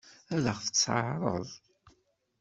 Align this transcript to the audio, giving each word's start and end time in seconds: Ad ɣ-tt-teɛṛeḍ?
Ad 0.35 0.45
ɣ-tt-teɛṛeḍ? 0.55 1.49